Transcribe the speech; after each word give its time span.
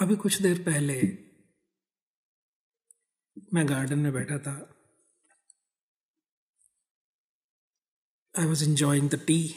अभी 0.00 0.16
कुछ 0.16 0.42
देर 0.42 0.62
पहले 0.62 1.02
मैं 3.54 3.68
गार्डन 3.68 3.98
में 3.98 4.12
बैठा 4.12 4.38
था। 4.38 4.52
I 8.38 8.46
was 8.46 8.64
enjoying 8.64 9.10
the 9.10 9.14
tea 9.14 9.54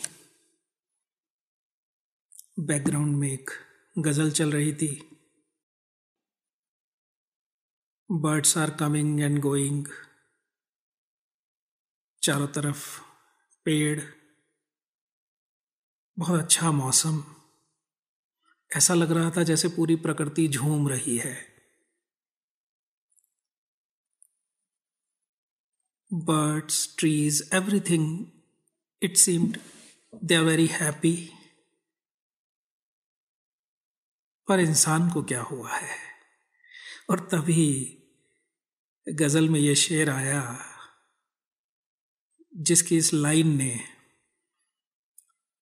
background 2.60 3.16
में 3.16 3.32
एक 3.34 3.50
गज़ल 3.98 4.32
चल 4.32 4.52
रही 4.52 4.74
थी। 4.74 5.20
Birds 8.12 8.58
are 8.58 8.72
coming 8.72 9.22
and 9.22 9.42
going 9.42 9.88
चारों 12.24 12.48
तरफ़ 12.48 13.02
पेड़। 13.66 14.02
बहुत 16.20 16.44
अच्छा 16.44 16.72
मौसम। 16.72 17.33
ऐसा 18.78 18.94
लग 18.94 19.12
रहा 19.12 19.32
था 19.32 19.44
जैसे 19.44 19.68
पूरी 19.68 19.96
प्रकृति 19.96 20.48
झूम 20.48 20.88
रही 20.88 21.18
है। 21.18 21.54
Birds 26.14 26.96
trees 27.00 27.50
everything 27.54 28.26
it 29.04 29.18
seemed 29.18 29.58
they 30.24 30.36
are 30.36 30.44
very 30.44 30.66
happy 30.66 31.30
पर 34.48 34.60
इंसान 34.60 35.10
को 35.10 35.24
क्या 35.24 35.42
हुआ 35.42 35.72
है? 35.72 35.98
और 37.10 37.20
तभी 37.20 38.00
गज़ल 39.10 39.50
में 39.50 39.60
ये 39.60 39.76
शेर 39.76 40.10
आया, 40.10 40.66
जिसकी 42.58 42.98
इस 42.98 43.14
लाइन 43.14 43.58
ने 43.58 43.80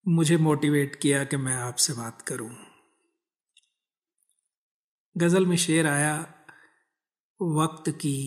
मुझे 0.08 0.36
मोटिवेट 0.36 0.96
किया 0.96 1.24
कि 1.24 1.36
मैं 1.36 1.54
आपसे 1.54 1.92
बात 1.92 2.22
करूँ। 2.22 2.71
गज़ल 5.18 5.46
में 5.46 5.56
शेर 5.56 5.86
आया, 5.86 6.20
वक्त 7.40 7.90
की 7.90 8.18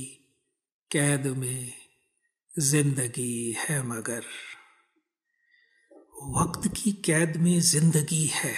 कैद 0.91 1.27
में 1.27 1.73
ज़िंदगी 2.59 3.51
है 3.51 3.83
मगर। 3.83 4.25
वक्त 6.37 6.67
की 6.67 6.91
कैद 6.93 7.37
में 7.37 7.59
ज़िंदगी 7.59 8.25
है। 8.25 8.55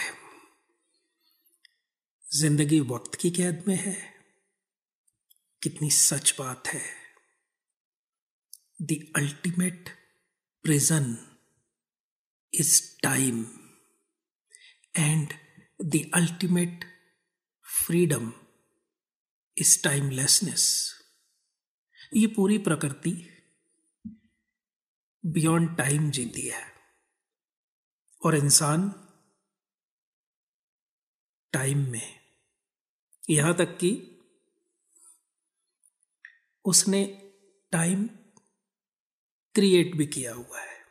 ज़िंदगी 2.36 2.80
वक्त 2.80 3.16
की 3.16 3.32
कैद 3.32 3.64
में 3.68 3.76
है। 3.76 3.98
कितनी 5.64 5.90
सच 5.90 6.36
बात 6.40 6.68
है। 6.68 6.82
The 8.82 9.14
ultimate 9.16 9.90
prison 10.64 11.18
is 12.54 13.02
time 13.04 13.46
and 14.98 15.34
the 15.82 16.12
ultimate 16.14 16.97
freedom 17.86 18.34
is 19.58 19.84
timelessness 19.84 20.94
ये 22.16 22.28
पूरी 22.28 22.58
प्रकृति 22.58 23.30
बियॉन्ड 25.26 25.78
टाइम 25.78 26.12
जीती 26.12 26.42
है। 26.42 26.74
और 28.26 28.36
इंसान 28.36 28.90
टाइम 31.54 31.78
में 31.92 32.20
यहाँ 33.30 33.54
तक 33.54 33.78
कि 33.78 34.20
उसने 36.66 37.32
टाइम 37.72 38.08
क्रिएट 39.56 39.96
भी 39.96 40.06
किया 40.06 40.34
हुआ 40.34 40.62
है। 40.62 40.86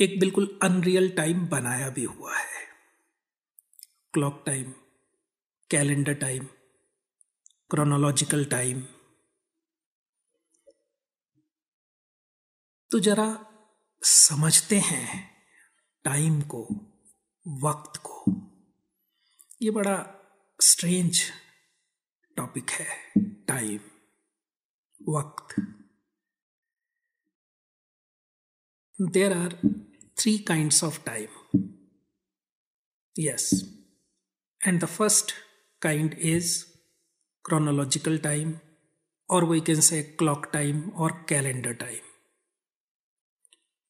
एक 0.00 0.20
बिल्कुल 0.20 0.58
अनरियल 0.62 1.16
टाइम 1.16 1.48
बनाया 1.48 1.88
भी 1.88 2.04
हुआ 2.04 2.38
है। 2.38 2.66
Clock 4.12 4.42
time 4.46 4.74
calendar 5.70 6.14
time, 6.14 6.46
chronological 7.70 8.44
time. 8.44 8.80
तो 12.90 12.98
जरा 12.98 13.28
समझते 14.02 14.78
हैं 14.78 15.30
टाइम 16.04 16.42
को, 16.42 16.62
वक्त 17.46 18.00
को। 18.06 18.24
ये 19.62 19.70
बड़ा 19.70 19.96
स्ट्रेंज 20.60 21.22
टॉपिक 22.36 22.70
है, 22.70 23.12
टाइम, 23.44 23.80
वक्त। 25.08 25.54
There 29.00 29.32
are 29.32 29.58
three 30.18 30.38
kinds 30.38 30.84
of 30.84 31.04
time 31.04 31.28
yes 33.18 33.50
and 34.66 34.80
the 34.82 34.86
first 34.86 35.32
kind 35.86 36.16
is 36.34 36.52
chronological 37.44 38.18
time 38.26 38.52
और 39.30 39.44
we 39.44 39.60
can 39.60 39.80
say 39.90 40.02
clock 40.22 40.50
time 40.56 40.92
और 40.94 41.26
कैलेंडर 41.28 41.72
टाइम 41.72 42.00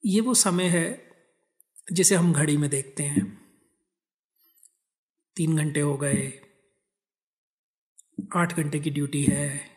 ये 0.05 0.21
वो 0.21 0.35
समय 0.35 0.65
है 0.65 1.11
जिसे 1.93 2.15
हम 2.15 2.33
घड़ी 2.33 2.57
में 2.57 2.71
देखते 2.71 3.03
हैं। 3.03 3.47
तीन 5.37 5.57
घंटे 5.57 5.81
हो 5.81 5.97
गए, 5.97 6.33
आठ 8.37 8.57
घंटे 8.57 8.81
की 8.81 8.91
ड्यूटी 8.91 9.25
है 9.25 9.71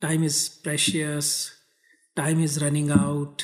time 0.00 0.24
is 0.24 0.50
precious 0.62 1.52
time 2.16 2.44
is 2.44 2.60
running 2.60 2.90
out 2.90 3.42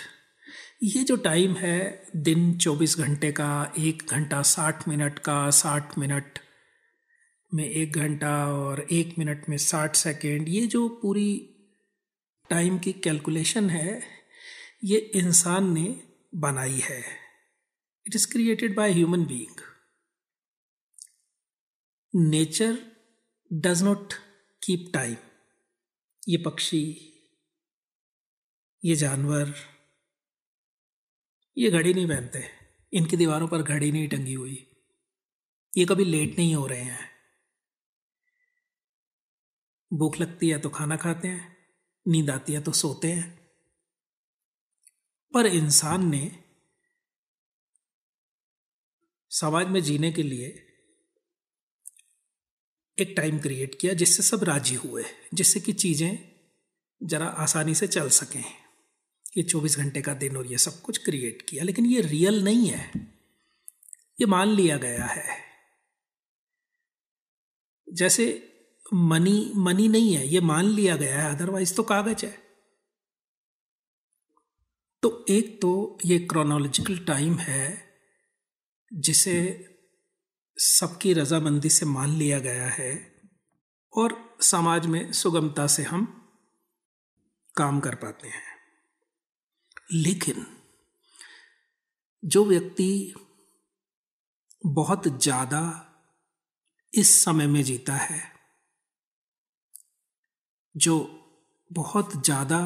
ये 0.83 1.05
जो 1.05 1.17
टाइम 1.17 1.55
है, 1.57 2.07
दिन 2.17 2.59
चौबीस 2.59 2.99
घंटे 2.99 3.33
का, 3.33 3.73
एक 3.79 4.03
घंटा 4.11 4.43
साठ 4.43 4.89
मिनट 4.89 5.19
का, 5.19 5.51
साठ 5.51 5.99
मिनट 5.99 6.39
में 7.55 7.65
एक 7.65 7.93
घंटा 7.93 8.33
और 8.55 8.87
एक 8.91 9.19
मिनट 9.19 9.49
में 9.49 9.57
साठ 9.59 9.97
सेकेंड, 9.97 10.49
ये 10.49 10.67
जो 10.67 10.89
पूरी 10.89 11.57
टाइम 12.51 12.79
की 12.79 12.93
कैलकुलेशन 12.93 13.71
है, 13.71 14.03
ये 14.85 14.99
इंसान 14.99 15.73
ने 15.73 16.03
बनाई 16.35 16.79
है। 16.79 17.01
It 18.07 18.15
is 18.15 18.33
created 18.33 18.77
by 18.77 18.93
human 18.93 19.25
being 19.27 19.61
nature 22.15 22.79
does 23.53 23.83
not 23.83 24.13
keep 24.65 24.91
time 24.95 25.17
ये 26.29 26.39
पक्षी, 26.39 26.83
ये 28.85 28.95
जानवर, 28.97 29.55
ये 31.59 31.71
घड़ी 31.71 31.95
नहीं 31.95 32.09
पहनते। 32.09 32.45
इनकी 32.93 33.17
दीवारों 33.17 33.49
पर 33.49 33.63
घड़ी 33.63 33.93
नहीं 33.93 34.09
टंगी 34.09 34.35
हुई। 34.35 34.67
ये 35.77 35.85
कभी 35.85 36.05
लेट 36.05 36.39
नहीं 36.39 36.55
हो 36.55 36.67
रहे 36.67 36.81
हैं। 36.81 37.10
भूख 39.93 40.21
लगती 40.21 40.49
है 40.49 40.59
तो 40.59 40.69
खाना 40.69 40.97
खाते 40.97 41.29
हैं, 41.29 41.57
नींद 42.09 42.31
आती 42.31 42.53
है 42.53 42.61
तो 42.61 42.73
सोते 42.73 43.13
हैं। 43.13 43.41
पर 45.35 45.47
इंसान 45.47 46.11
ने 46.11 46.45
समाज 49.31 49.67
में 49.67 49.83
जीने 49.83 50.13
के 50.13 50.23
लिए 50.23 50.67
एक 52.99 53.15
टाइम 53.17 53.39
क्रिएट 53.39 53.79
किया 53.81 53.95
जिससे 53.95 54.23
सब 54.23 54.45
राज़ी 54.45 54.75
हुए, 54.75 55.05
जिससे 55.35 55.61
कि 55.61 55.73
चीज़ें 55.73 56.19
जरा 57.03 57.27
आसानी 57.27 57.75
से 57.75 57.87
चल 57.87 58.09
सकें। 58.09 58.45
ये 59.37 59.43
चौबीस 59.43 59.77
घंटे 59.77 60.03
का 60.03 60.15
दिन 60.15 60.37
और 60.37 60.47
ये 60.47 60.59
सब 60.59 60.81
कुछ 60.81 60.99
क्रिएट 60.99 61.43
किया, 61.43 61.65
लेकिन 61.65 61.87
ये 61.87 62.01
रियल 62.01 62.45
नहीं 62.45 62.69
है। 62.69 62.91
ये 64.21 64.27
मान 64.27 64.49
लिया 64.49 64.77
गया 64.77 65.05
है। 65.05 65.39
जैसे 67.93 68.50
मनी 68.93 69.53
मनी 69.57 69.89
नहीं 69.89 70.15
है, 70.15 70.27
ये 70.29 70.41
मान 70.41 70.67
लिया 70.67 70.97
गया 70.97 71.23
है 71.23 71.35
अदरवाइज़ 71.35 71.75
तो 71.75 71.83
कागज़ 71.83 72.27
है। 72.27 72.39
तो 75.03 75.25
एक 75.29 75.59
तो 75.63 75.99
ये 76.05 76.19
क्रोनोलॉजिकल 76.19 76.99
टाइम 76.99 77.37
है, 77.39 77.89
जिसे 78.93 79.35
सबकी 80.57 81.13
रजामंदी 81.13 81.69
से 81.69 81.87
मान 81.87 82.11
लिया 82.11 82.39
गया 82.39 82.69
है, 82.69 83.13
और 83.93 84.37
समाज 84.41 84.87
में 84.87 85.13
सुगमता 85.13 85.67
से 85.67 85.83
हम 85.83 86.05
काम 87.55 87.81
कर 87.81 87.95
पाते 87.95 88.29
हैं। 88.29 88.49
लेकिन 89.93 90.47
जो 92.23 92.45
व्यक्ति 92.45 93.15
बहुत 94.67 95.09
ज़्यादा 95.23 95.63
इस 96.93 97.25
समय 97.25 97.47
में 97.47 97.63
जीता 97.63 97.95
है 97.95 98.40
जो 100.75 100.97
बहुत 101.71 102.13
ज़्यादा 102.25 102.61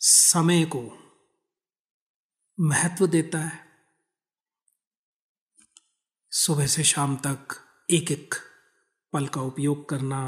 समय 0.00 0.64
को 0.64 0.82
महत्व 2.58 3.06
देता 3.06 3.38
है, 3.38 3.60
सुबह 6.32 6.66
से 6.66 6.84
शाम 6.84 7.16
तक 7.16 7.54
एक 7.90 8.10
एक 8.12 8.34
पल 9.12 9.26
का 9.26 9.40
उपयोग 9.42 9.88
करना, 9.88 10.20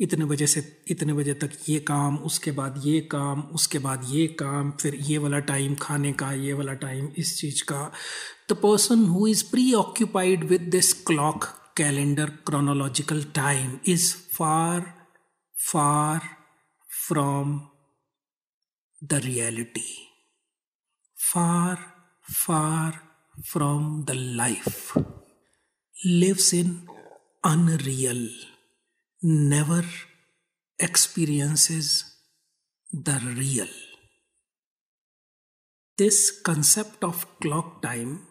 इतने 0.00 0.24
बजे 0.24 0.46
से 0.46 0.60
इतने 0.90 1.12
बजे 1.12 1.34
तक 1.34 1.56
ये 1.68 1.78
काम, 1.80 2.16
उसके 2.18 2.50
बाद 2.50 2.80
ये 2.84 3.00
काम, 3.00 3.40
उसके 3.54 3.78
बाद 3.78 4.04
ये 4.08 4.26
काम, 4.40 4.70
फिर 4.70 4.94
ये 4.94 5.18
वाला 5.18 5.38
टाइम 5.38 5.74
खाने 5.74 6.12
का 6.12 6.32
ये 6.32 6.52
वाला 6.52 6.74
टाइम 6.74 7.08
इस 7.18 7.36
चीज़ 7.40 7.62
का। 7.64 7.90
The 8.50 8.56
person 8.56 9.04
who 9.06 9.26
is 9.26 9.44
preoccupied 9.74 10.44
with 10.44 10.60
this 10.70 10.92
clock 11.02 11.44
calendar 11.80 12.28
chronological 12.44 13.22
time 13.42 13.80
is 13.84 14.12
far, 14.12 14.80
far 15.54 16.20
from 17.06 17.70
the 19.00 19.20
reality, 19.20 19.92
far, 21.16 21.78
far 22.20 22.92
from 23.52 24.04
the 24.06 24.14
life, 24.42 24.94
lives 26.04 26.52
in 26.52 26.86
unreal, 27.42 28.28
never 29.22 29.84
experiences 30.78 31.88
the 32.92 33.18
real. 33.40 33.74
This 35.96 36.30
concept 36.30 37.02
of 37.04 37.26
clock 37.40 37.80
time 37.80 38.26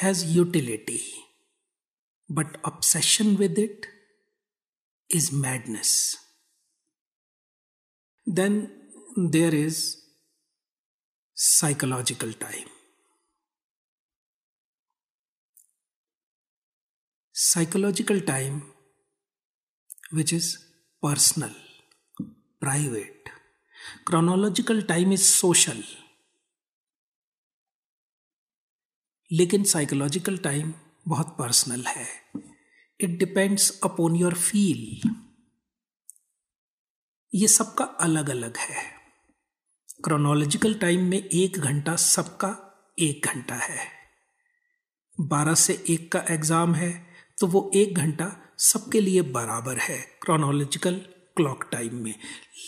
has 0.00 0.34
utility 0.34 1.02
but 2.29 2.57
obsession 2.63 3.37
with 3.37 3.57
it 3.57 3.85
is 5.09 5.31
madness. 5.31 6.17
Then 8.25 8.71
there 9.15 9.53
is 9.53 10.01
psychological 11.33 12.31
time. 12.33 12.69
Psychological 17.31 18.21
time 18.21 18.63
which 20.11 20.33
is 20.33 20.57
personal, 21.01 21.51
private. 22.59 23.29
Chronological 24.05 24.81
time 24.81 25.11
is 25.11 25.23
social. 25.25 25.83
लेकिन 29.31 29.63
psychological 29.63 30.37
time 30.37 30.73
बहुत 31.06 31.34
personal 31.38 31.84
है। 31.86 32.06
It 33.00 33.18
depends 33.18 33.70
upon 33.84 34.16
your 34.16 34.34
feel 34.36 35.10
ये 37.32 37.48
सबका 37.48 37.84
अलग 38.00 38.30
अलग 38.30 38.56
है। 38.56 38.82
Chronological 40.04 40.74
time 40.74 41.04
में 41.04 41.18
एक 41.18 41.58
घंटा 41.58 41.96
सबका 41.96 42.48
एक 42.98 43.26
घंटा 43.26 43.54
है। 43.54 43.86
बारह 45.18 45.54
से 45.54 45.84
एक 45.88 46.10
का 46.12 46.24
एग्ज़ाम 46.30 46.74
है 46.74 46.92
तो 47.38 47.46
वो 47.46 47.70
एक 47.74 47.94
घंटा 47.94 48.30
सबके 48.60 49.00
लिए 49.00 49.22
बराबर 49.32 49.78
है 49.78 49.98
क्रोनोलॉजिकल 50.22 50.94
क्लॉक 51.36 51.68
टाइम 51.72 51.94
में। 51.94 52.14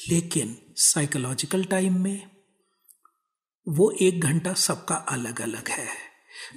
लेकिन 0.08 0.56
साइकोलॉजिकल 0.76 1.64
टाइम 1.64 2.00
में 2.02 2.30
वो 3.66 3.90
एक 4.00 4.20
घंटा 4.20 4.52
सबका 4.54 4.94
अलग 5.10 5.40
अलग 5.40 5.68
है। 5.68 5.88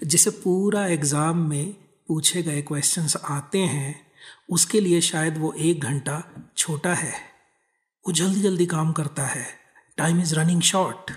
जिसे 0.03 0.29
पूरा 0.29 0.87
एग्ज़ाम 0.87 1.37
में 1.49 1.73
पूछे 2.07 2.43
गए 2.43 2.61
क्वेश्चंस 2.61 3.15
आते 3.17 3.59
हैं, 3.59 4.05
उसके 4.49 4.79
लिए 4.79 5.01
शायद 5.01 5.37
वो 5.37 5.53
एक 5.53 5.79
घंटा 5.79 6.23
छोटा 6.57 6.93
है। 6.93 7.13
वो 8.05 8.13
जल्दी 8.13 8.41
जल्दी 8.41 8.65
काम 8.65 8.91
करता 8.93 9.25
है। 9.25 9.45
टाइम 9.97 10.21
इज़ 10.21 10.35
रनिंग 10.35 10.61
शॉर्ट 10.61 11.11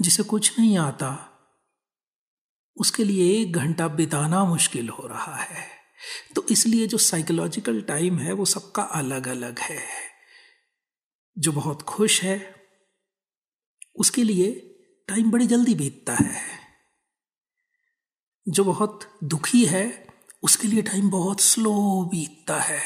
जिसे 0.00 0.22
कुछ 0.22 0.58
नहीं 0.58 0.78
आता, 0.78 1.28
उसके 2.76 3.04
लिए 3.04 3.42
एक 3.42 3.52
घंटा 3.52 3.88
बिताना 3.88 4.44
मुश्किल 4.44 4.88
हो 4.88 5.06
रहा 5.06 5.36
है। 5.36 5.66
तो 6.34 6.46
इसलिए 6.50 6.86
जो 6.86 6.98
साइकोलॉजिकल 6.98 7.80
टाइम 7.80 8.18
है, 8.18 8.32
वो 8.32 8.44
सबका 8.44 8.82
अलग 8.82 9.28
अलग 9.28 9.58
है। 9.58 9.82
जो 11.38 11.52
बहुत 11.52 11.82
खुश 11.82 12.22
है, 12.22 12.54
उसके 13.96 14.24
लिए 14.24 14.50
टाइम 15.08 15.30
बड़ी 15.30 15.46
जल्दी 15.46 15.74
बीतता 15.74 16.14
है। 16.14 16.61
जो 18.48 18.64
बहुत 18.64 19.18
दुखी 19.24 19.64
है, 19.64 20.06
उसके 20.42 20.68
लिए 20.68 20.82
टाइम 20.82 21.10
बहुत 21.10 21.40
स्लो 21.40 22.04
बीतता 22.04 22.60
है। 22.60 22.82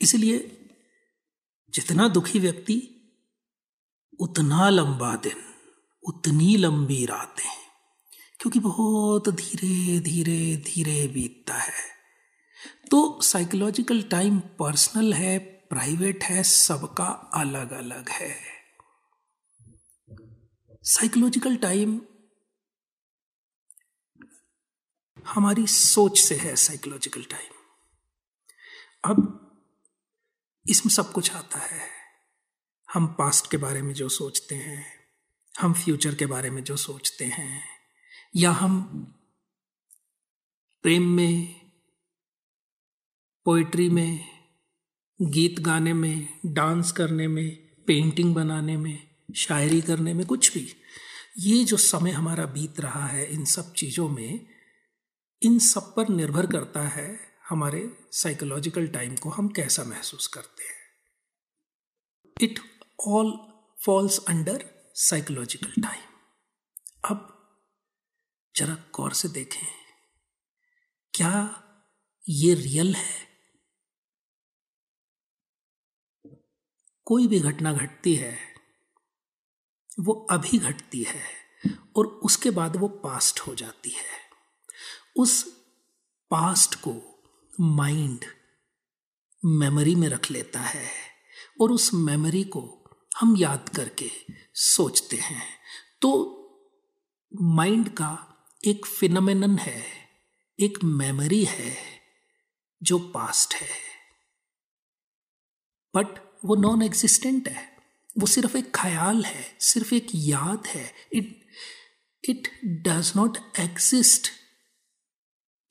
इसलिए 0.00 0.58
जितना 1.74 2.08
दुखी 2.08 2.38
व्यक्ति, 2.38 2.88
उतना 4.20 4.68
लंबा 4.68 5.16
दिन, 5.16 5.42
उतनी 6.08 6.56
लंबी 6.56 7.06
रातें, 7.06 7.50
क्योंकि 8.40 8.60
बहुत 8.60 9.28
धीरे 9.28 10.00
धीरे 10.00 10.56
धीरे 10.56 11.08
बीतता 11.08 11.54
है। 11.54 11.92
तो 12.90 13.20
साइकोलॉजिकल 13.22 14.02
टाइम 14.02 14.40
पर्सनल 14.40 15.12
है 15.14 15.38
प्राइवेट 15.38 16.24
है, 16.24 16.42
सबका 16.42 17.04
अलग 17.34 17.72
अलग 17.72 18.08
है। 18.08 18.36
साइकोलॉजिकल 20.82 21.56
टाइम 21.56 22.00
हमारी 25.26 25.66
सोच 25.66 26.18
से 26.18 26.34
है 26.34 26.56
साइकोलॉजिकल 26.56 27.22
टाइम 27.22 27.52
अब 29.04 29.38
इसमें 30.68 30.92
सब 30.92 31.12
कुछ 31.12 31.34
आता 31.34 31.58
है। 31.58 31.88
हम 32.94 33.06
पास्ट 33.06 33.50
के 33.50 33.56
बारे 33.56 33.82
में 33.82 33.94
जो 33.94 34.08
सोचते 34.08 34.54
हैं, 34.54 34.86
हम 35.60 35.72
फ्यूचर 35.72 36.14
के 36.14 36.26
बारे 36.26 36.50
में 36.50 36.64
जो 36.64 36.76
सोचते 36.76 37.24
हैं, 37.24 37.64
या 38.36 38.50
हम 38.50 38.82
प्रेम 40.82 41.08
में 41.08 41.60
पोइट्री 43.44 43.88
में, 43.88 44.24
गीत 45.22 45.60
गाने 45.60 45.92
में 45.92 46.40
डांस 46.46 46.92
करने 46.92 47.28
में 47.28 47.56
पेंटिंग 47.86 48.34
बनाने 48.34 48.76
में, 48.76 49.10
शायरी 49.36 49.80
करने 49.80 50.14
में, 50.14 50.26
कुछ 50.26 50.54
भी, 50.54 50.76
ये 51.38 51.64
जो 51.64 51.76
समय 51.76 52.10
हमारा 52.10 52.46
बीत 52.46 52.80
रहा 52.80 53.06
है 53.06 53.26
इन 53.26 53.44
सब 53.44 53.72
चीज़ों 53.72 54.08
में 54.08 54.51
इन 55.42 55.58
सब 55.58 55.94
पर 55.94 56.08
निर्भर 56.08 56.46
करता 56.46 56.80
है 56.88 57.08
हमारे 57.48 57.80
साइकोलॉजिकल 58.12 58.86
टाइम 58.88 59.16
को 59.16 59.30
हम 59.30 59.48
कैसा 59.48 59.84
महसूस 59.84 60.26
करते 60.26 60.64
हैं। 60.64 60.80
It 62.36 62.60
all 63.08 63.32
falls 63.78 64.18
under 64.24 64.64
psychological 65.00 65.82
time 65.82 66.02
अब 67.04 67.28
जरा 68.54 68.74
गौर 68.94 69.12
से 69.12 69.28
देखें, 69.28 69.66
क्या 71.14 71.34
ये 72.24 72.54
रियल 72.54 72.94
है? 72.94 73.28
कोई 77.06 77.26
भी 77.26 77.40
घटना 77.40 77.72
घटती 77.72 78.14
है, 78.14 78.36
वो 80.00 80.12
अभी 80.30 80.58
घटती 80.58 81.02
है 81.02 81.24
और 81.96 82.06
उसके 82.06 82.50
बाद 82.50 82.76
वो 82.76 82.88
पास्ट 82.88 83.40
हो 83.40 83.54
जाती 83.54 83.90
है। 83.90 84.31
उस 85.16 85.42
पास्ट 86.30 86.74
को 86.74 87.22
माइंड 87.60 88.24
मेमोरी 89.44 89.94
में 89.94 90.08
रख 90.08 90.30
लेता 90.30 90.60
है 90.60 90.88
और 91.60 91.72
उस 91.72 91.94
मेमोरी 91.94 92.44
को 92.44 92.84
हम 93.20 93.36
याद 93.36 93.68
करके 93.68 94.10
सोचते 94.54 95.16
हैं। 95.16 95.42
तो 96.00 96.38
माइंड 97.42 97.88
का 97.88 98.28
एक 98.66 98.86
फिनोमेनन 98.86 99.58
है, 99.58 99.84
एक 100.60 100.78
मेमोरी 100.84 101.44
है 101.44 101.76
जो 102.82 102.98
पास्ट 102.98 103.54
है। 103.54 103.68
बट 105.94 106.38
वो 106.44 106.54
नॉन 106.54 106.82
एग्जिस्टेंट 106.82 107.48
है, 107.48 107.76
वो 108.18 108.26
सिर्फ़ 108.26 108.56
एक 108.56 108.72
ख्याल 108.74 109.24
है, 109.24 109.56
सिर्फ़ 109.60 109.94
एक 109.94 110.06
याद 110.14 110.66
है। 110.66 110.94
It 111.12 111.46
it 112.28 112.48
does 112.64 113.12
not 113.16 113.38
exist 113.58 114.30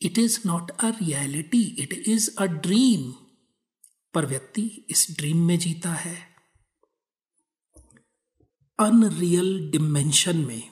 it 0.01 0.17
is 0.17 0.39
not 0.45 0.71
a 0.71 0.89
reality 0.89 1.63
it 1.79 1.93
is 1.93 2.29
a 2.37 2.45
dream 2.45 3.11
पर 4.13 4.25
व्यक्ति 4.25 4.85
इस 4.89 5.07
ड्रीम 5.17 5.45
में 5.47 5.57
जीता 5.59 5.93
है। 5.93 6.15
अनरियल 8.79 9.69
डिमेंशन 9.71 10.37
में 10.37 10.69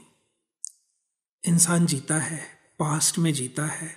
इंसान 1.44 1.86
जीता 1.86 2.18
है 2.18 2.60
पास्ट 2.80 3.18
में 3.18 3.34
जीता 3.34 3.66
है, 3.66 3.90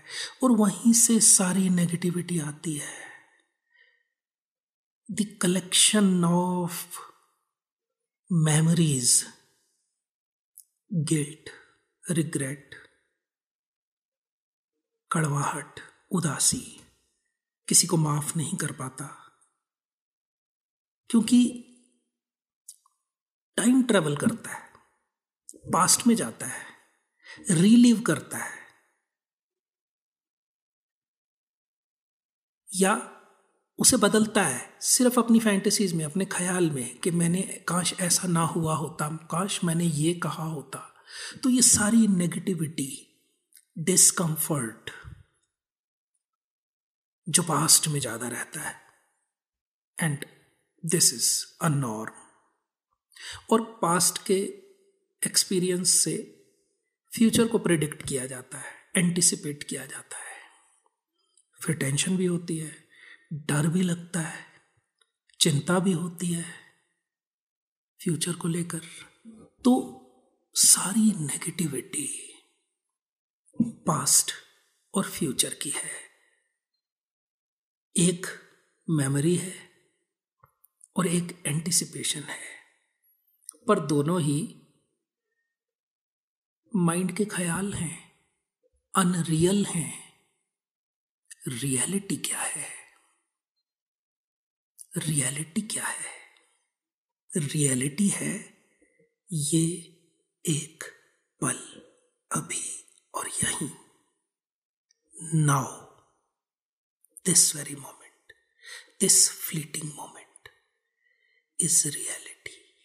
और 0.43 0.53
वहीं 0.53 0.93
से 0.93 1.21
सारी 1.21 1.69
नेगेटिविटी 1.69 2.39
आती 2.39 2.75
है। 2.77 3.01
The 5.11 5.27
collection 5.43 6.25
of 6.25 6.99
memories 8.33 9.25
guilt 10.93 11.51
regret 12.11 12.75
कड़वाहट, 15.13 15.81
उदासी। 16.11 16.81
किसी 17.69 17.87
को 17.87 17.97
माफ़ 17.97 18.37
नहीं 18.37 18.57
कर 18.57 18.73
पाता। 18.73 19.19
क्योंकि 21.11 21.69
टाइम 23.57 23.83
ट्रेवल 23.83 24.17
करता 24.17 24.51
है 24.51 24.73
पास्ट 25.57 26.07
में 26.07 26.15
जाता 26.15 26.47
है 26.47 26.65
रिलीव 27.51 28.01
करता 28.01 28.39
है। 28.39 28.59
या 32.77 32.95
उसे 33.79 33.97
बदलता 33.97 34.43
है, 34.43 34.79
सिर्फ़ 34.81 35.21
अपनी 35.21 35.41
फैंटेसीज 35.41 35.93
में, 35.93 36.05
अपने 36.05 36.25
ख्याल 36.25 36.71
में 36.71 36.99
कि 36.99 37.11
मैंने, 37.11 37.43
काश 37.43 37.95
ऐसा 38.01 38.29
ना 38.29 38.43
हुआ 38.43 38.75
होता, 38.75 39.17
काश 39.17 39.65
मैंने 39.65 39.85
ये 39.85 40.15
कहा 40.15 40.45
होता। 40.45 41.05
तो 41.43 41.49
ये 41.49 41.63
सारी 41.63 42.07
नेगेटिविटी 42.09 43.09
डिस्कंफर्ट 43.79 44.91
जो 47.27 47.43
पास्ट 47.43 47.89
में 47.89 48.01
ज़्यादा 48.01 48.29
रहता 48.29 48.61
है। 48.61 48.75
And 49.99 50.25
this 50.85 51.13
is 51.15 51.31
a 51.63 51.69
norm 51.69 52.15
और 53.51 53.63
पास्ट 53.83 54.23
के 54.27 54.39
एक्सपीरियंस 55.23 55.91
से 55.95 56.17
फ्यूचर 57.13 57.47
को 57.47 57.59
प्रिडिक्ट 57.59 58.03
किया 58.09 58.27
जाता 58.27 58.59
है 58.59 58.73
एंटिसिपेट 58.97 59.63
किया 59.63 59.87
जाता 59.87 60.19
है। 60.19 60.41
फिर 61.61 61.77
टेंशन 61.77 62.17
भी 62.17 62.27
होती 62.27 62.57
है, 62.59 62.73
डर 63.33 63.67
भी 63.67 63.83
लगता 63.83 64.21
है, 64.21 64.45
चिंता 65.41 65.79
भी 65.79 65.93
होती 65.93 66.33
है 66.33 66.45
फ्यूचर 68.01 68.33
को 68.33 68.49
लेकर। 68.49 68.81
तो 69.65 69.99
सारी 70.55 71.11
नेगेटिविटी 71.21 72.09
पास्ट 73.87 74.33
और 74.95 75.05
फ्यूचर 75.05 75.55
की 75.55 75.71
है। 75.71 76.12
एक 77.97 78.27
मेमोरी 78.91 79.37
है 79.37 79.71
और 80.97 81.07
एक 81.07 81.43
एंटिसिपेशन 81.47 82.23
है। 82.23 82.41
पर 83.69 83.81
दोनों 83.81 84.21
ही 84.21 84.67
माइंड 86.77 87.17
के 87.17 87.25
ख्याल 87.25 87.75
हैं 87.75 88.27
अनरियल 88.97 89.67
हैं। 89.67 90.13
रियलिटी 91.49 92.17
क्या 92.17 92.41
है? 92.41 92.69
रियलिटी 94.97 95.61
क्या 95.61 95.87
है? 95.87 96.21
रियलिटी 97.37 98.09
है 98.09 98.65
ये 99.33 99.67
एक 100.49 100.85
पल, 101.41 101.83
अभी 102.33 102.85
और 103.15 103.29
यहीं। 103.29 103.71
Now 105.35 105.92
this 107.25 107.57
very 107.57 107.77
moment 107.77 108.33
this 109.01 109.31
fleeting 109.31 109.93
moment 109.93 110.49
is 111.61 111.89
reality 111.89 112.77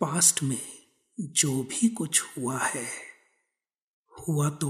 past 0.00 0.42
में 0.42 0.86
जो 1.20 1.62
भी 1.62 1.88
कुछ 1.88 2.22
हुआ 2.22 2.58
है, 2.58 2.90
हुआ 4.28 4.50
तो 4.50 4.68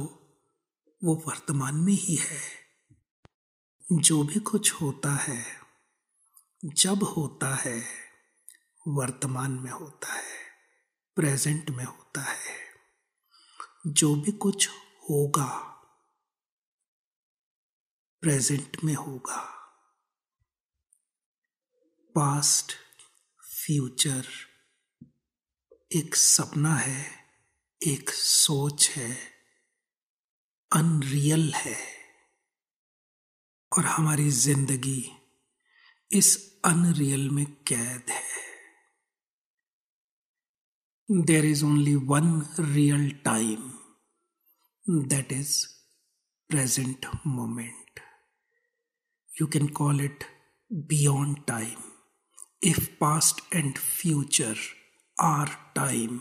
वो 1.04 1.24
वर्तमान 1.26 1.74
में 1.74 1.92
ही 1.92 2.16
है। 2.16 2.40
जो 3.92 4.22
भी 4.22 4.40
कुछ 4.40 4.72
होता 4.72 5.14
है, 5.14 5.60
जब 6.64 7.02
होता 7.02 7.54
है, 7.54 7.86
वर्तमान 8.88 9.50
में 9.50 9.70
होता 9.70 10.12
है, 10.12 10.46
प्रेजेंट 11.16 11.70
में 11.70 11.84
होता 11.84 12.22
है। 12.22 12.56
जो 13.86 14.14
भी 14.14 14.32
कुछ 14.32 14.68
होगा 15.10 15.75
प्रेजेंट 18.20 18.76
में 18.84 18.94
होगा। 18.94 19.42
पास्ट 22.14 22.72
फ्यूचर 23.42 24.26
एक 25.96 26.16
सपना 26.16 26.74
है, 26.74 27.06
एक 27.86 28.10
सोच 28.10 28.88
है 28.90 29.16
अनरियल 30.72 31.52
है। 31.54 31.76
और 33.78 33.84
हमारी 33.84 34.30
ज़िंदगी 34.30 35.10
इस 36.12 36.60
अनरियल 36.64 37.30
में 37.30 37.46
कैद 37.46 38.10
है। 38.10 38.36
There 41.10 41.44
is 41.44 41.64
only 41.64 41.94
one 41.94 42.46
real 42.60 43.10
time 43.10 43.70
that 44.90 45.32
is 45.32 45.66
present 46.48 47.06
moment 47.26 47.85
You 49.41 49.47
can 49.47 49.67
call 49.67 50.01
it 50.01 50.23
beyond 50.89 51.37
time 51.47 51.77
if 52.63 52.87
past 52.99 53.55
and 53.55 53.77
future 53.77 54.57
are 55.17 55.55
time 55.75 56.19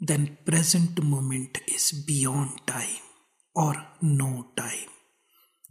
then 0.00 0.36
present 0.44 1.02
moment 1.02 1.58
is 1.66 1.92
beyond 2.06 2.66
time 2.66 3.04
or 3.56 3.74
no 4.02 4.48
time. 4.56 4.90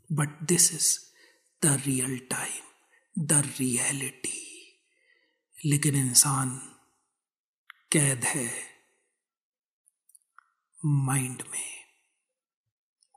But 0.10 0.30
this 0.48 0.72
is 0.72 1.00
the 1.62 1.80
real 1.88 2.20
time. 2.30 2.64
The 3.16 3.34
reality 3.60 4.40
लेकिन 5.66 5.96
इंसान 5.96 6.50
कैद 7.92 8.24
है 8.24 8.48
mind 10.86 11.44
में 11.52 11.70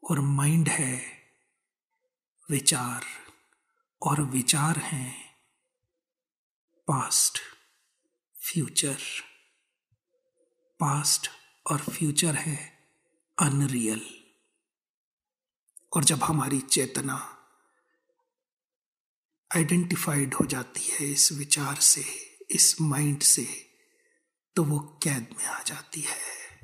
और 0.03 0.21
mind 0.21 0.69
है 0.69 0.93
विचार 2.52 3.06
और 4.02 4.22
विचार 4.22 4.78
हैं 4.78 5.36
पास्ट 6.88 7.40
फ्यूचर 8.44 8.98
पास्ट 10.80 11.30
और 11.72 11.78
फ्यूचर 11.78 12.36
है 12.36 12.78
अनरियल 13.40 14.24
और 15.96 16.04
जब 16.04 16.24
हमारी 16.24 16.60
चेतना 16.60 17.38
आइडेंटिफाइड 19.56 20.34
हो 20.34 20.46
जाती 20.46 20.82
है 20.82 21.12
इस 21.12 21.32
विचार 21.32 21.76
से, 21.76 22.02
इस 22.52 22.82
माइंड 22.82 23.22
से 23.22 23.74
तो 24.56 24.64
वो 24.64 24.80
कैद 24.80 25.36
में 25.38 25.46
आ 25.46 25.64
जाती 25.64 26.02
है। 26.02 26.56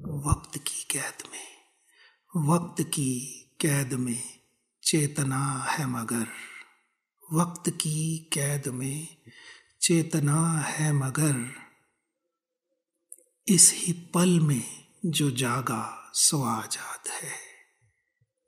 वक्त 0.00 0.58
की 0.58 0.84
कैद 0.90 1.22
में। 1.32 1.56
वक्त 2.36 2.82
की 2.82 3.42
कैद 3.60 3.92
में 3.92 4.37
चेतना 4.88 5.66
है 5.68 5.86
मगर। 5.86 6.26
वक्त 7.32 7.70
की 7.70 8.18
कैद 8.18 8.68
में 8.68 9.16
चेतना 9.82 10.58
है 10.58 10.92
मगर। 10.92 11.54
इस 13.48 13.72
ही 13.74 13.92
पल 13.92 14.40
में 14.40 14.88
जो 15.06 15.30
जागा, 15.30 16.10
सो 16.14 16.42
आज़ाद 16.42 17.08
है। 17.08 17.32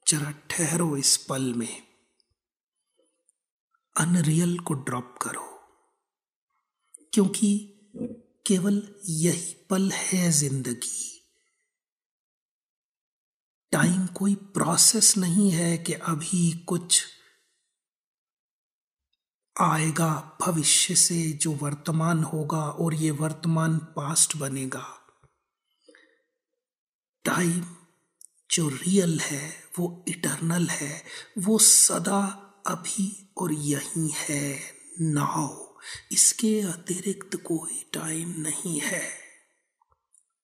जरा 0.09 0.31
ठहरो 0.31 0.97
इस 0.97 1.17
पल 1.17 1.55
में। 1.55 1.83
अनरियल 3.97 4.59
को 4.59 4.75
ड्रॉप 4.75 5.19
करो। 5.23 5.63
क्योंकि 7.15 7.81
केवल 8.47 8.95
यही 9.09 9.67
पल 9.71 9.91
है 9.91 10.31
ज़िंदगी। 10.31 11.10
टाइम 13.73 14.07
कोई 14.07 14.35
प्रोसेस 14.35 15.17
नहीं 15.17 15.51
है 15.51 15.79
कि 15.79 15.93
अभी 15.93 16.59
कुछ 16.59 17.05
आएगा 19.61 20.39
भविष्य 20.41 20.97
से 20.97 21.33
जो 21.33 21.53
वर्तमान 21.53 22.25
होगा 22.25 22.71
और 22.71 22.95
ये 22.95 23.11
वर्तमान 23.11 23.79
पास्ट 23.79 24.37
बनेगा। 24.37 24.97
टाइम 27.25 27.77
जो 28.51 28.69
रियल 28.69 29.21
है, 29.21 29.65
वो 29.79 30.05
इटरनल 30.09 30.67
है, 30.67 31.05
वो 31.39 31.59
सदा 31.59 32.25
अभी 32.67 33.35
और 33.37 33.53
यही 33.53 34.11
है, 34.15 34.61
नाउ। 35.01 35.77
इसके 36.13 36.61
अतिरिक्त 36.61 37.37
कोई 37.37 37.91
टाइम 37.93 38.29
नहीं 38.41 38.81
है। 38.81 39.11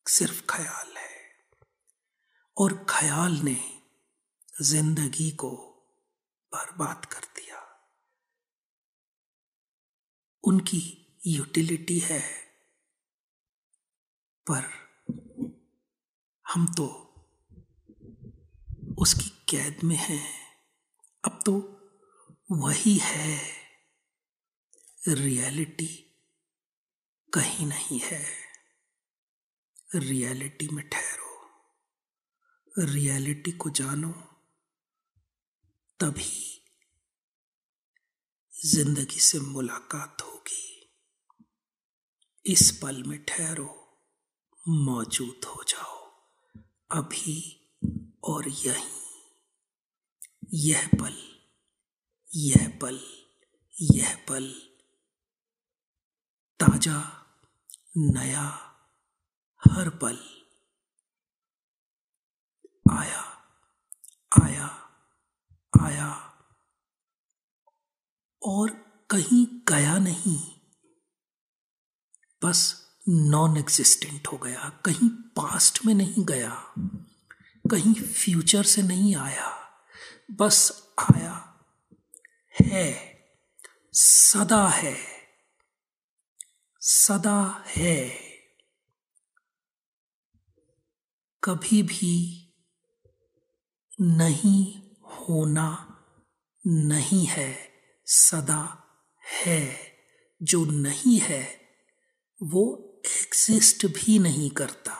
सिर्फ़ 0.08 0.42
ख्याल 0.50 0.96
है। 0.96 1.05
और 2.56 2.72
ख्याल 2.90 3.32
ने 3.38 3.56
ज़िंदगी 4.62 5.30
को 5.30 5.50
बर्बाद 6.52 7.04
कर 7.04 7.24
दिया। 7.36 7.58
उनकी 10.44 10.80
यूटिलिटी 11.26 11.98
है, 11.98 12.20
पर 14.46 14.68
हम 16.46 16.66
तो 16.72 16.86
उसकी 18.98 19.28
कैद 19.48 19.82
में 19.84 19.96
हैं। 19.96 20.24
अब 21.24 21.40
तो 21.46 21.54
वही 22.52 22.96
है, 23.02 23.38
रियलिटी 25.08 25.88
कहीं 27.32 27.66
नहीं 27.66 28.00
है। 28.00 28.24
रियलिटी 29.94 30.68
में 30.68 30.88
ठहरो। 30.88 31.25
रियलिटी 32.78 33.52
को 33.52 33.70
जानो, 33.70 34.12
तभी 36.00 36.62
ज़िंदगी 38.66 39.20
से 39.20 39.40
मुलाकात 39.40 40.22
होगी। 40.22 40.90
इस 42.46 42.80
पल 42.82 43.02
में 43.02 43.24
ठहरो, 43.24 43.98
मौजूद 44.68 45.44
हो 45.44 45.64
जाओ, 45.68 46.04
अभी 46.90 47.60
और 48.24 48.48
यहीं। 48.48 49.02
यह 50.54 50.86
पल 50.86 51.16
यह 52.34 52.78
पल 52.82 53.00
यह 53.82 54.24
पल, 54.28 54.54
ताज़ा, 56.60 57.26
नया, 57.96 58.46
हर 59.64 59.90
पल 59.90 60.18
आया 62.90 63.22
आया 64.42 64.66
आया 65.96 66.32
और 68.42 68.70
कहीं 69.10 69.46
गया 69.68 69.98
नहीं। 69.98 70.60
बस 72.44 72.86
नॉन 73.08 73.56
एग्जिस्टेंट 73.56 74.28
हो 74.28 74.38
गया। 74.38 74.68
कहीं 74.68 75.08
पास्ट 75.08 75.84
में 75.86 75.94
नहीं 75.94 76.24
गया। 76.24 76.74
कहीं 77.70 77.94
फ्यूचर 77.94 78.62
से 78.62 78.82
नहीं 78.82 79.16
आया। 79.16 79.70
बस 80.30 80.88
आया। 80.98 81.64
है। 82.60 83.16
सदा 83.92 84.68
है। 84.68 84.96
सदा 86.80 87.64
है। 87.66 88.26
कभी 91.44 91.82
भी 91.82 92.42
नहीं 94.00 94.85
होना 95.20 95.92
नहीं 96.66 97.26
है, 97.26 97.72
सदा 98.06 98.86
है। 99.24 99.96
जो 100.42 100.64
नहीं 100.64 101.20
है, 101.20 101.60
वो 102.42 102.92
एग्जिस्ट 103.06 103.86
भी 103.86 104.18
नहीं 104.18 104.50
करता। 104.50 104.96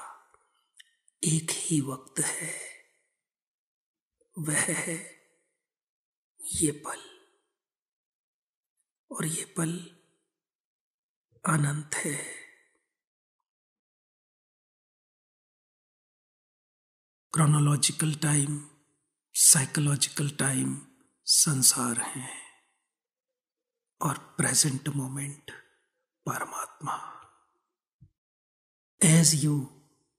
एक 1.25 1.46
ही 1.50 1.80
वक्त 1.80 2.20
है। 2.20 2.52
वह 4.38 4.61
है 4.61 4.96
ये 6.54 6.73
पल। 6.73 7.16
और 9.11 9.26
ये 9.26 9.44
पल 9.44 9.96
अनंत 11.46 11.94
है। 11.94 12.46
क्रोनोलॉजिकल 17.32 18.14
टाइम 18.14 18.75
साइकोलॉजिकल 19.38 20.30
टाइम 20.30 20.86
संसार 21.24 22.00
है 22.00 22.28
और 24.02 24.18
प्रेजेंट 24.18 24.88
मोमेंट 24.88 25.50
परमात्मा। 26.26 27.22
As 29.04 29.44
you 29.44 29.58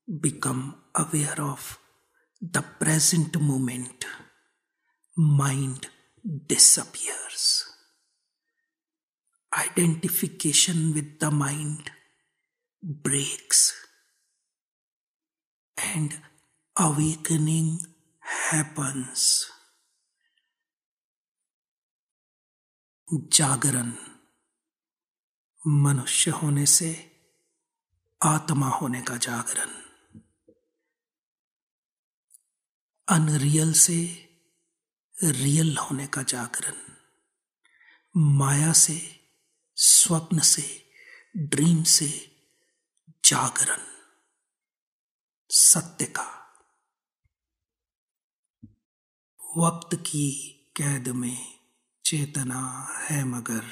become 0.09 0.73
aware 0.95 1.41
of 1.41 1.77
the 2.43 2.57
present 2.57 3.37
moment 3.37 4.05
mind 5.19 5.85
disappears 6.27 7.67
identification 9.57 10.93
with 10.93 11.19
the 11.19 11.31
mind 11.31 11.89
breaks 13.03 13.73
and 15.95 16.19
awakening 16.75 17.96
happens. 18.53 19.45
जागरण 23.13 23.93
मनुष्य 25.67 26.31
होने 26.31 26.65
से, 26.65 27.11
आत्मा 28.23 28.69
होने 28.69 29.01
का 29.01 29.17
जागरण। 29.17 29.69
अनरियल 33.09 33.73
से 33.73 34.05
रियल 35.23 35.77
होने 35.77 36.07
का 36.07 36.23
जागरण। 36.23 36.93
माया 38.17 38.73
से, 38.73 39.29
स्वप्न 39.75 40.39
से, 40.39 40.91
ड्रीम 41.37 41.83
से 41.83 42.35
जागरण। 43.25 43.79
सत्य 45.49 46.05
का 46.05 46.46
वक्त 49.57 49.95
की 49.95 50.31
कैद 50.77 51.07
में 51.07 51.59
चेतना 52.05 52.87
है 53.01 53.23
मगर। 53.23 53.63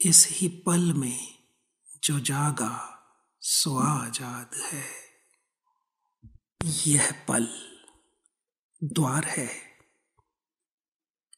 इस 0.00 0.28
ही 0.30 0.48
पल 0.48 0.92
में 0.92 1.44
जो 2.04 2.20
जागा, 2.20 2.98
सो 3.40 3.78
आज़ाद 3.78 4.50
है। 4.54 4.84
यह 6.86 7.24
पल 7.28 7.48
द्वार 8.84 9.24
है, 9.24 9.78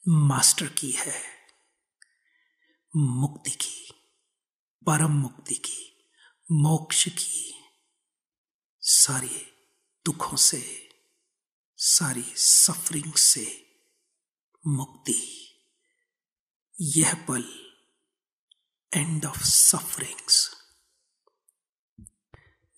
मास्टर 0.09 0.66
की 0.66 0.90
है, 0.90 1.22
मुक्ति 2.96 3.50
की, 3.50 3.88
परम 4.87 5.11
मुक्ति 5.11 5.54
की, 5.54 6.09
मोक्ष 6.52 7.09
की, 7.09 7.54
सारी 8.81 9.46
दुखों 10.07 10.37
से। 10.37 10.88
सारी 11.78 12.24
सफरिंग 12.36 13.12
से 13.14 13.46
मुक्ति। 14.66 15.20
यह 16.80 17.14
पल 17.14 17.44
end 18.92 19.24
of 19.24 19.42
sufferings 19.44 20.50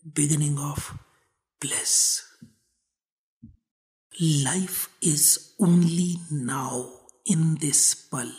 beginning 0.07 0.59
of 0.61 0.93
bliss 1.61 2.23
life 4.23 4.89
is 5.03 5.39
only 5.61 6.17
now 6.33 6.83
in 7.27 7.55
this 7.55 7.95
पल। 7.95 8.33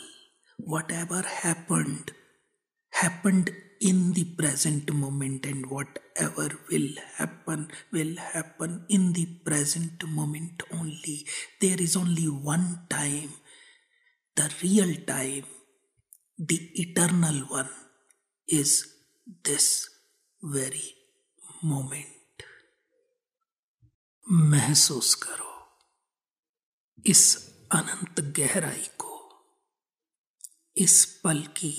Whatever 0.90 1.26
happened 1.26 2.10
happened 2.92 3.48
in 3.81 4.13
the 4.13 4.23
present 4.39 4.91
moment 4.93 5.45
and 5.45 5.69
whatever 5.69 6.47
will 6.71 6.89
happen 7.17 7.67
will 7.91 8.15
happen 8.33 8.85
in 8.89 9.13
the 9.13 9.25
present 9.45 10.03
moment 10.19 10.63
only 10.79 11.17
there 11.61 11.79
is 11.87 11.95
only 11.95 12.27
one 12.53 12.67
time 12.89 13.29
the 14.35 14.49
real 14.63 14.93
time 15.05 15.45
the 16.37 16.59
eternal 16.85 17.39
one 17.59 17.69
is 18.47 18.71
this 19.43 19.89
very 20.41 20.87
moment 21.63 22.13
महसूस 24.31 25.13
करो 25.15 25.53
इस 27.05 27.21
अनंत 27.75 28.19
गहराई 28.37 28.87
को 29.03 29.13
इस 30.77 31.05
पल 31.23 31.41
की 31.57 31.71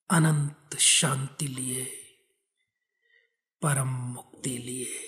अनंत 0.09 0.77
शांति 0.77 1.47
लिए, 1.47 1.85
परम 3.61 3.87
मुक्ति 3.87 4.57
लिए। 4.57 5.07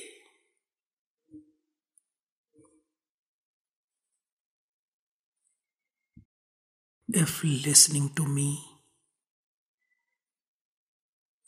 If 7.15 7.43
listening 7.43 8.09
to 8.19 8.27
me 8.27 8.57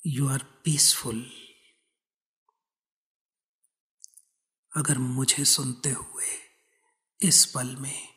you 0.08 0.30
are 0.30 0.44
peaceful 0.64 1.45
अगर 4.76 4.98
मुझे 4.98 5.46
सुनते 5.46 5.90
हुए 5.90 6.32
इस 7.24 7.46
पल 7.46 7.76
में 7.76 8.08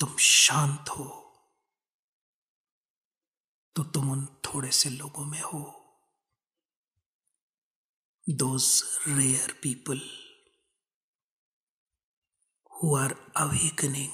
तुम 0.00 0.16
शांत 0.16 0.88
हो 0.88 1.04
तो 3.76 3.84
तुम 3.84 4.10
उन 4.12 4.26
थोड़े 4.44 4.70
से 4.70 4.90
लोगों 4.90 5.24
में 5.24 5.40
हो। 5.40 5.62
Those 8.26 8.82
rare 9.08 9.52
people 9.52 10.00
who 12.72 12.96
are 12.96 13.12
awakening 13.36 14.12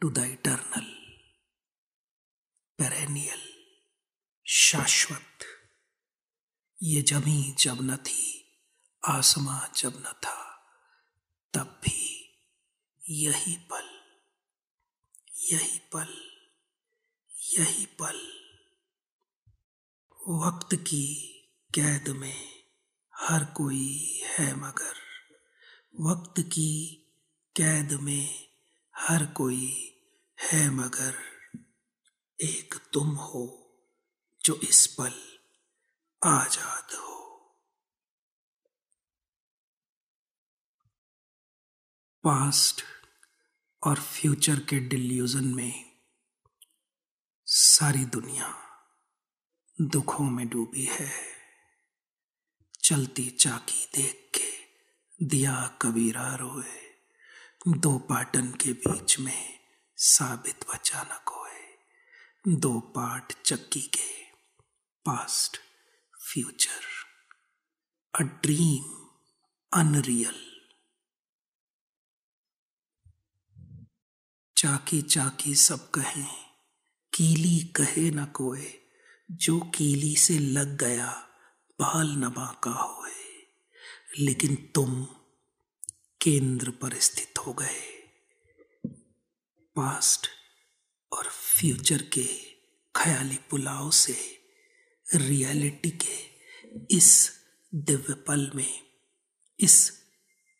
to 0.00 0.10
the 0.10 0.18
eternal 0.18 0.86
perennial 2.78 3.42
शाश्वत, 4.46 5.44
ये 6.82 7.02
जमी 7.02 7.54
जब 7.58 7.78
न 7.82 7.96
थी 7.96 8.43
आसमां 9.04 9.68
जब 9.76 9.92
न 9.96 10.12
था, 10.12 10.66
तब 11.54 11.80
भी 11.84 12.00
यही 13.10 13.56
पल 13.56 13.90
यही 15.52 15.78
पल 15.78 16.30
यही 17.58 17.86
पल। 17.86 18.20
वक्त 20.28 20.74
की 20.74 21.04
कैद 21.74 22.08
में 22.08 22.64
हर 23.14 23.44
कोई 23.44 24.20
है 24.24 24.54
मगर, 24.54 24.94
वक्त 26.00 26.40
की 26.40 26.70
कैद 27.56 27.92
में 27.92 28.48
हर 28.96 29.26
कोई 29.26 29.96
है 30.38 30.70
मगर। 30.70 31.14
एक 32.40 32.74
तुम 32.92 33.10
हो 33.10 33.44
जो 34.44 34.54
इस 34.54 34.86
पल 34.86 35.38
आज़ाद 36.24 36.94
हो। 36.94 37.13
पास्ट 42.24 42.82
और 43.82 44.00
फ्यूचर 44.00 44.60
के 44.60 44.80
डिल्यूजन 44.80 45.44
में 45.44 46.00
सारी 47.46 48.04
दुनिया 48.04 48.58
दुखों 49.80 50.24
में 50.24 50.48
डूबी 50.48 50.84
है। 50.84 51.12
चलती 52.84 53.30
चाकी 53.30 53.88
देख 53.94 54.30
के 54.34 54.52
दिया 55.26 55.78
कबीरा 55.82 56.34
रोए, 56.34 56.80
दो 57.68 57.98
पाटन 57.98 58.50
के 58.50 58.72
बीच 58.72 59.18
में 59.18 59.60
साबित 59.96 60.64
अचानक 60.64 61.28
होए, 61.28 61.78
दो 62.56 62.80
पार्ट 62.80 63.42
चक्की 63.42 63.80
के 63.80 64.24
past 65.04 65.56
future, 66.22 66.80
a 68.14 68.22
dream 68.22 69.08
unreal. 69.80 70.53
चाकी 74.64 75.02
चाकी 75.02 75.54
सब 75.54 75.90
कहें, 75.90 76.36
कीली 77.14 77.60
कहे 77.60 78.10
न 78.10 78.24
कोए, 78.24 78.72
जो 79.30 79.60
कीली 79.60 80.16
से 80.16 80.38
लग 80.38 80.76
गया, 80.76 81.10
बाल 81.80 82.06
नबा 82.06 82.60
का 82.64 82.70
होए। 82.70 83.12
लेकिन 84.18 84.72
तुम 84.74 85.04
केंद्र 86.20 86.70
पर 86.70 87.00
स्थित 87.00 87.38
हो 87.38 87.52
गए। 87.52 88.08
पास्ट 89.76 90.26
और 91.12 91.24
फ्यूचर 91.24 92.02
के 92.02 92.26
ख्याली 92.96 93.38
पुलाव 93.50 93.90
से 93.90 94.46
रियलिटी 95.14 95.90
के 95.90 96.28
इस 96.96 97.32
दिव्य 97.74 98.14
पल 98.14 98.50
में, 98.54 98.82
इस 99.60 99.92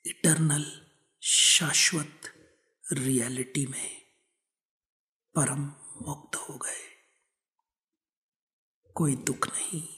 इटरनल 0.07 0.87
शाश्वत 1.23 2.34
रियलिटी 2.93 3.67
में 3.67 4.05
परम 5.35 5.61
मुक्त 6.07 6.37
हो 6.37 6.59
गए। 6.59 6.95
कोई 8.95 9.17
दुख 9.17 9.47
नहीं, 9.49 9.89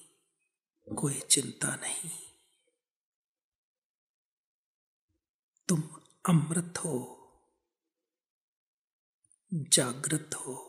कोई 0.96 1.20
चिंता 1.20 1.76
नहीं। 1.76 2.10
तुम 5.68 5.82
अमृत 6.28 6.74
हो, 6.78 7.12
जागृत 9.54 10.30
हो, 10.34 10.62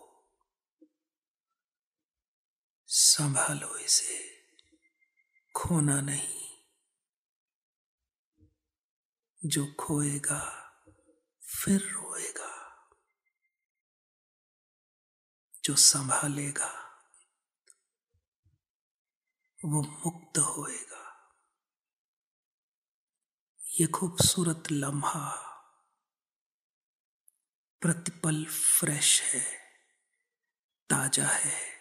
संभालो 2.85 3.77
इसे, 3.77 4.45
खोना 5.55 6.01
नहीं। 6.01 6.63
जो 9.45 9.73
खोएगा 9.73 10.66
फिर 11.67 11.81
रोएगा। 11.81 12.53
जो 15.63 15.75
संभालेगा, 15.75 16.99
वो 19.65 19.81
मुक्त 19.81 20.37
होएगा। 20.37 21.35
ये 23.79 23.87
खूबसूरत 23.87 24.63
लम्हा 24.71 25.43
प्रतिपल 27.81 28.45
फ्रेश 28.45 29.21
है, 29.21 29.59
ताज़ा 30.89 31.27
है। 31.27 31.71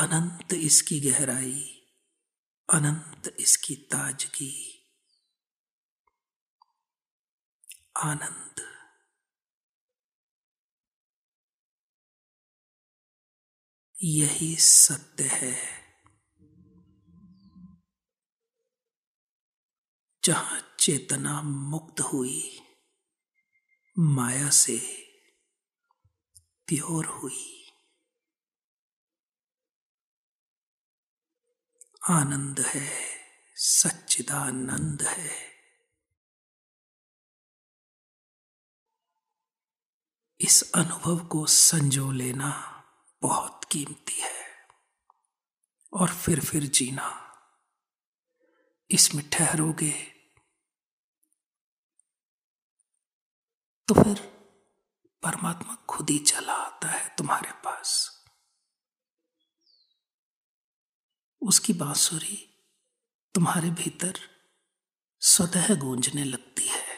अनंत 0.00 0.52
इसकी 0.52 1.00
गहराई, 1.00 1.86
अनंत 2.72 3.36
इसकी 3.40 3.76
ताजगी। 3.76 4.73
आनंद। 7.96 8.54
यही 14.02 14.56
सत्य 14.56 15.24
है। 15.24 15.84
जहाँ 20.24 20.76
चेतना 20.80 21.42
मुक्त 21.42 22.00
हुई, 22.00 22.60
माया 23.98 24.50
से 24.50 24.78
प्योर 26.66 27.06
हुई। 27.06 27.70
आनंद 32.10 32.60
है, 32.60 33.18
सच्चिदानंद 33.54 35.02
है। 35.02 35.53
इस 40.44 40.72
अनुभव 40.72 41.26
को 41.26 41.46
संजो 41.46 42.12
लेना 42.12 42.82
बहुत 43.22 43.60
कीमती 43.72 44.20
है। 44.20 44.68
और 45.92 46.14
फिर 46.14 46.40
फिर 46.40 46.62
जीना। 46.62 47.36
इसमें 48.90 49.30
ठहरोगे। 49.30 50.04
तो 53.88 53.94
फिर 53.94 54.20
परमात्मा 55.22 55.74
खुद 55.74 56.10
ही 56.10 56.18
चला 56.18 56.54
आता 56.54 56.88
है 56.88 57.16
तुम्हारे 57.16 57.52
पास। 57.52 58.24
उसकी 61.40 61.72
बांसुरी 61.72 62.66
तुम्हारे 63.34 63.70
भीतर 63.70 64.18
स्वतः 65.20 65.74
गूंजने 65.74 66.24
लगती 66.24 66.68
है। 66.68 66.93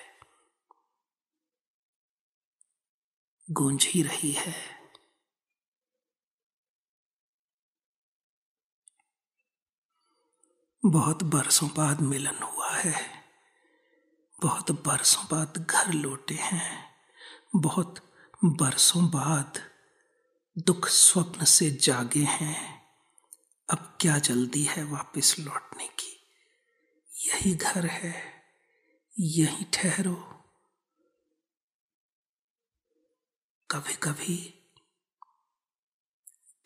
गूंज 3.50 3.84
ही 3.84 4.02
रही 4.02 4.32
है। 4.32 4.76
बहुत 10.86 11.22
बरसों 11.22 11.68
बाद 11.76 12.00
मिलन 12.00 12.42
हुआ 12.42 12.70
है। 12.70 13.24
बहुत 14.42 14.70
बरसों 14.70 15.24
बाद 15.24 15.66
घर 15.70 15.92
लौटे 15.92 16.34
हैं। 16.34 16.94
बहुत 17.56 18.12
बरसों 18.44 19.10
बाद 19.10 19.70
दुख 20.58 20.88
स्वप्न 20.88 21.44
से 21.44 21.70
जागे 21.70 22.24
हैं। 22.24 22.86
अब 23.70 23.98
क्या 24.00 24.18
जल्दी 24.18 24.64
है 24.64 24.84
वापस 24.84 25.36
लौटने 25.38 25.88
की। 25.88 26.28
यही 27.26 27.54
घर 27.54 27.86
है। 27.86 28.44
यही 29.18 29.64
ठहरो। 29.64 30.35
कभी 33.70 33.94
कभी 33.94 34.62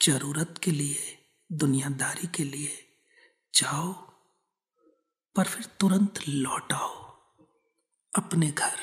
ज़रूरत 0.02 0.54
के 0.64 0.70
लिए, 0.70 1.30
दुनियादारी 1.52 2.26
के 2.26 2.44
लिए 2.44 3.02
जाओ, 3.54 3.92
पर 5.36 5.44
फिर 5.44 5.66
तुरंत 5.66 6.14
लौट 6.28 6.72
आओ 6.72 6.94
अपने 8.16 8.50
घर। 8.50 8.78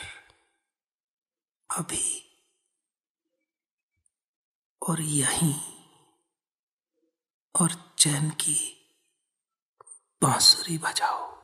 अभी। 1.78 2.24
और 4.90 5.02
यहीं। 5.02 5.78
और 7.62 7.96
चैन 8.00 8.30
की 8.30 8.78
बांसुरी 10.22 10.78
बजाओ। 10.78 11.37